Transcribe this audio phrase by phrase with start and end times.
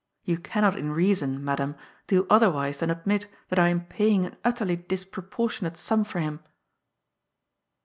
[0.23, 1.75] You cannot in reason, madam,
[2.07, 6.39] do otherwise than admit that I am paying an utterly disproportionate sum for him."